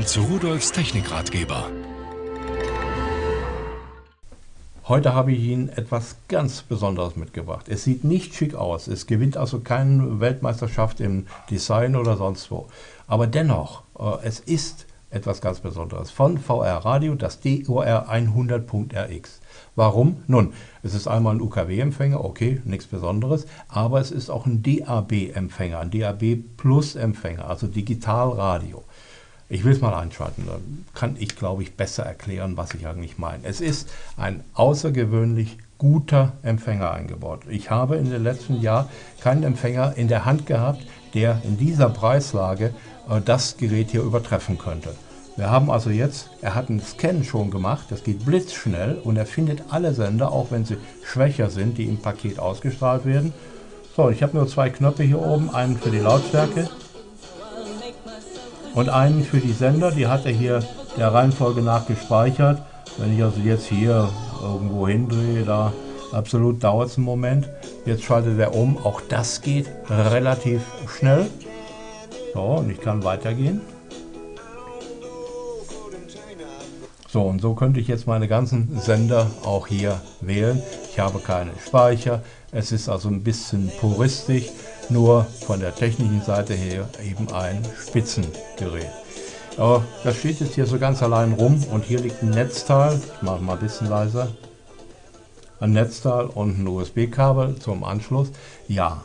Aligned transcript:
Willkommen 0.00 0.30
zu 0.30 0.32
Rudolfs 0.32 0.72
Technikratgeber. 0.72 1.68
Heute 4.88 5.12
habe 5.12 5.32
ich 5.32 5.42
Ihnen 5.42 5.68
etwas 5.68 6.16
ganz 6.26 6.62
Besonderes 6.62 7.16
mitgebracht. 7.16 7.68
Es 7.68 7.84
sieht 7.84 8.02
nicht 8.02 8.34
schick 8.34 8.54
aus. 8.54 8.88
Es 8.88 9.06
gewinnt 9.06 9.36
also 9.36 9.60
keine 9.60 10.18
Weltmeisterschaft 10.20 11.00
im 11.00 11.26
Design 11.50 11.96
oder 11.96 12.16
sonst 12.16 12.50
wo. 12.50 12.68
Aber 13.08 13.26
dennoch, 13.26 13.82
äh, 13.98 14.24
es 14.26 14.40
ist 14.40 14.86
etwas 15.10 15.42
ganz 15.42 15.60
Besonderes. 15.60 16.10
Von 16.10 16.38
VR 16.38 16.78
Radio, 16.78 17.14
das 17.14 17.40
DOR 17.40 17.84
100.RX. 17.84 19.40
Warum? 19.76 20.22
Nun, 20.26 20.54
es 20.82 20.94
ist 20.94 21.08
einmal 21.08 21.34
ein 21.34 21.42
UKW-Empfänger, 21.42 22.24
okay, 22.24 22.62
nichts 22.64 22.86
Besonderes, 22.86 23.46
aber 23.68 24.00
es 24.00 24.12
ist 24.12 24.30
auch 24.30 24.46
ein 24.46 24.62
DAB-Empfänger, 24.62 25.78
ein 25.78 25.90
DAB 25.90 26.36
Plus-Empfänger, 26.56 27.46
also 27.46 27.66
Digitalradio. 27.66 28.82
Ich 29.52 29.64
will 29.64 29.72
es 29.72 29.80
mal 29.80 29.94
einschalten, 29.94 30.44
dann 30.46 30.84
kann 30.94 31.16
ich, 31.18 31.34
glaube 31.34 31.64
ich, 31.64 31.74
besser 31.74 32.04
erklären, 32.04 32.56
was 32.56 32.72
ich 32.72 32.86
eigentlich 32.86 33.18
meine. 33.18 33.42
Es 33.42 33.60
ist 33.60 33.88
ein 34.16 34.44
außergewöhnlich 34.54 35.58
guter 35.76 36.34
Empfänger 36.44 36.92
eingebaut. 36.92 37.40
Ich 37.48 37.68
habe 37.68 37.96
in 37.96 38.10
den 38.10 38.22
letzten 38.22 38.60
Jahren 38.60 38.86
keinen 39.20 39.42
Empfänger 39.42 39.96
in 39.96 40.06
der 40.06 40.24
Hand 40.24 40.46
gehabt, 40.46 40.86
der 41.14 41.42
in 41.42 41.58
dieser 41.58 41.90
Preislage 41.90 42.72
äh, 43.08 43.20
das 43.24 43.56
Gerät 43.56 43.90
hier 43.90 44.02
übertreffen 44.02 44.56
könnte. 44.56 44.94
Wir 45.34 45.50
haben 45.50 45.68
also 45.68 45.90
jetzt, 45.90 46.30
er 46.42 46.54
hat 46.54 46.70
einen 46.70 46.80
Scan 46.80 47.24
schon 47.24 47.50
gemacht, 47.50 47.86
das 47.90 48.04
geht 48.04 48.24
blitzschnell 48.24 49.00
und 49.02 49.16
er 49.16 49.26
findet 49.26 49.64
alle 49.70 49.94
Sender, 49.94 50.30
auch 50.30 50.52
wenn 50.52 50.64
sie 50.64 50.76
schwächer 51.02 51.50
sind, 51.50 51.76
die 51.76 51.86
im 51.86 51.98
Paket 51.98 52.38
ausgestrahlt 52.38 53.04
werden. 53.04 53.32
So, 53.96 54.10
ich 54.10 54.22
habe 54.22 54.36
nur 54.36 54.46
zwei 54.46 54.70
Knöpfe 54.70 55.02
hier 55.02 55.20
oben, 55.20 55.52
einen 55.52 55.76
für 55.76 55.90
die 55.90 55.98
Lautstärke 55.98 56.70
und 58.80 58.88
einen 58.88 59.22
für 59.22 59.40
die 59.40 59.52
Sender, 59.52 59.90
die 59.90 60.06
hat 60.06 60.24
er 60.24 60.32
hier 60.32 60.60
der 60.96 61.12
Reihenfolge 61.12 61.60
nach 61.60 61.86
gespeichert. 61.86 62.62
Wenn 62.96 63.14
ich 63.14 63.22
also 63.22 63.38
jetzt 63.40 63.66
hier 63.66 64.08
irgendwo 64.42 64.88
hindrehe, 64.88 65.44
da 65.44 65.74
absolut 66.12 66.64
dauert 66.64 66.88
es 66.88 66.96
einen 66.96 67.04
Moment. 67.04 67.46
Jetzt 67.84 68.04
schaltet 68.04 68.38
er 68.38 68.54
um, 68.54 68.78
auch 68.78 69.02
das 69.02 69.42
geht 69.42 69.66
relativ 69.90 70.62
schnell. 70.88 71.26
So, 72.32 72.40
und 72.40 72.70
ich 72.70 72.80
kann 72.80 73.04
weitergehen. 73.04 73.60
So, 77.08 77.22
und 77.22 77.40
so 77.40 77.54
könnte 77.54 77.80
ich 77.80 77.88
jetzt 77.88 78.06
meine 78.06 78.28
ganzen 78.28 78.80
Sender 78.80 79.26
auch 79.44 79.66
hier 79.66 80.00
wählen. 80.20 80.62
Ich 80.88 81.00
habe 81.00 81.18
keinen 81.18 81.58
Speicher. 81.58 82.22
Es 82.52 82.70
ist 82.70 82.88
also 82.88 83.08
ein 83.08 83.24
bisschen 83.24 83.70
puristisch 83.80 84.50
nur 84.88 85.24
von 85.46 85.60
der 85.60 85.74
technischen 85.74 86.22
Seite 86.22 86.54
her 86.54 86.88
eben 87.04 87.32
ein 87.32 87.64
Spitzengerät. 87.80 88.90
Aber 89.56 89.84
das 90.04 90.16
steht 90.16 90.40
jetzt 90.40 90.54
hier 90.54 90.66
so 90.66 90.78
ganz 90.78 91.02
allein 91.02 91.32
rum 91.32 91.62
und 91.72 91.84
hier 91.84 92.00
liegt 92.00 92.22
ein 92.22 92.30
Netzteil, 92.30 93.00
ich 93.16 93.22
mache 93.22 93.42
mal 93.42 93.54
ein 93.54 93.60
bisschen 93.60 93.88
leiser, 93.88 94.28
ein 95.58 95.72
Netzteil 95.72 96.26
und 96.26 96.58
ein 96.58 96.66
USB-Kabel 96.66 97.56
zum 97.56 97.84
Anschluss. 97.84 98.28
Ja, 98.68 99.04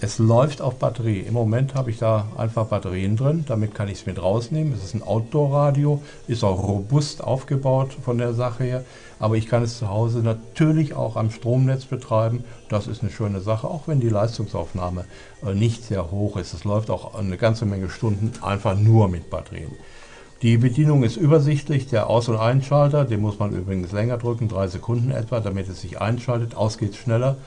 es 0.00 0.18
läuft 0.18 0.60
auf 0.60 0.76
Batterie. 0.76 1.20
Im 1.20 1.32
Moment 1.32 1.74
habe 1.74 1.90
ich 1.90 1.98
da 1.98 2.28
einfach 2.36 2.66
Batterien 2.66 3.16
drin, 3.16 3.44
damit 3.48 3.74
kann 3.74 3.88
ich 3.88 4.00
es 4.00 4.06
mit 4.06 4.20
rausnehmen. 4.20 4.74
Es 4.74 4.84
ist 4.84 4.94
ein 4.94 5.02
Outdoor-Radio, 5.02 6.02
ist 6.28 6.44
auch 6.44 6.62
robust 6.68 7.24
aufgebaut 7.24 7.96
von 8.04 8.18
der 8.18 8.34
Sache 8.34 8.64
her, 8.64 8.84
aber 9.18 9.36
ich 9.36 9.46
kann 9.46 9.62
es 9.62 9.78
zu 9.78 9.88
Hause 9.88 10.18
natürlich 10.18 10.94
auch 10.94 11.16
am 11.16 11.30
Stromnetz 11.30 11.86
betreiben. 11.86 12.44
Das 12.68 12.86
ist 12.86 13.00
eine 13.00 13.10
schöne 13.10 13.40
Sache, 13.40 13.66
auch 13.66 13.88
wenn 13.88 14.00
die 14.00 14.10
Leistungsaufnahme 14.10 15.06
äh, 15.46 15.54
nicht 15.54 15.82
sehr 15.82 16.10
hoch 16.10 16.36
ist. 16.36 16.52
Es 16.52 16.64
läuft 16.64 16.90
auch 16.90 17.14
eine 17.14 17.38
ganze 17.38 17.64
Menge 17.64 17.88
Stunden 17.88 18.32
einfach 18.42 18.76
nur 18.76 19.08
mit 19.08 19.30
Batterien. 19.30 19.72
Die 20.42 20.58
Bedienung 20.58 21.04
ist 21.04 21.16
übersichtlich. 21.16 21.88
Der 21.88 22.10
Aus- 22.10 22.28
und 22.28 22.36
Einschalter, 22.36 23.06
den 23.06 23.22
muss 23.22 23.38
man 23.38 23.52
übrigens 23.52 23.92
länger 23.92 24.18
drücken, 24.18 24.48
drei 24.48 24.66
Sekunden 24.68 25.10
etwa, 25.10 25.40
damit 25.40 25.70
es 25.70 25.80
sich 25.80 26.02
einschaltet. 26.02 26.54
Aus 26.54 26.76
geht 26.76 26.90
es 26.90 26.96
schneller. 26.98 27.38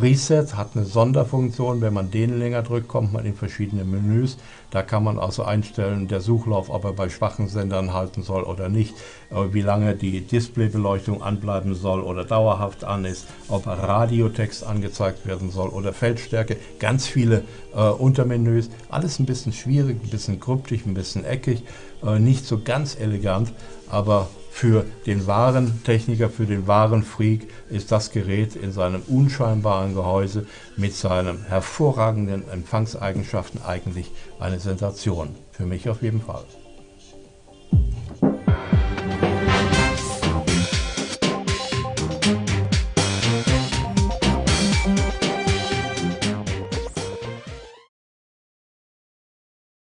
Reset 0.00 0.54
hat 0.54 0.70
eine 0.74 0.86
Sonderfunktion. 0.86 1.82
Wenn 1.82 1.92
man 1.92 2.10
den 2.10 2.38
länger 2.38 2.62
drückt, 2.62 2.88
kommt 2.88 3.12
man 3.12 3.26
in 3.26 3.34
verschiedene 3.34 3.84
Menüs. 3.84 4.38
Da 4.70 4.82
kann 4.82 5.04
man 5.04 5.18
also 5.18 5.42
einstellen, 5.42 6.08
der 6.08 6.22
Suchlauf, 6.22 6.70
ob 6.70 6.84
er 6.84 6.92
bei 6.92 7.10
schwachen 7.10 7.48
Sendern 7.48 7.92
halten 7.92 8.22
soll 8.22 8.42
oder 8.44 8.70
nicht, 8.70 8.94
äh, 9.30 9.52
wie 9.52 9.60
lange 9.60 9.94
die 9.94 10.22
Displaybeleuchtung 10.22 11.22
anbleiben 11.22 11.74
soll 11.74 12.00
oder 12.00 12.24
dauerhaft 12.24 12.84
an 12.84 13.04
ist, 13.04 13.26
ob 13.48 13.66
Radiotext 13.66 14.64
angezeigt 14.64 15.26
werden 15.26 15.50
soll 15.50 15.68
oder 15.68 15.92
Feldstärke. 15.92 16.56
Ganz 16.78 17.06
viele 17.06 17.44
äh, 17.74 17.82
Untermenüs. 17.82 18.70
Alles 18.88 19.18
ein 19.18 19.26
bisschen 19.26 19.52
schwierig, 19.52 20.02
ein 20.02 20.10
bisschen 20.10 20.40
kryptisch, 20.40 20.86
ein 20.86 20.94
bisschen 20.94 21.26
eckig, 21.26 21.64
äh, 22.02 22.18
nicht 22.18 22.46
so 22.46 22.58
ganz 22.58 22.98
elegant, 22.98 23.52
aber 23.90 24.30
für 24.52 24.84
den 25.06 25.26
wahren 25.26 25.82
Techniker, 25.82 26.28
für 26.28 26.44
den 26.44 26.66
wahren 26.66 27.02
Freak 27.02 27.48
ist 27.70 27.90
das 27.90 28.10
Gerät 28.10 28.54
in 28.54 28.70
seinem 28.70 29.00
unscheinbaren 29.08 29.94
Gehäuse 29.94 30.46
mit 30.76 30.94
seinen 30.94 31.46
hervorragenden 31.46 32.46
Empfangseigenschaften 32.50 33.62
eigentlich 33.62 34.10
eine 34.38 34.60
Sensation. 34.60 35.30
Für 35.52 35.64
mich 35.64 35.88
auf 35.88 36.02
jeden 36.02 36.20
Fall. 36.20 36.44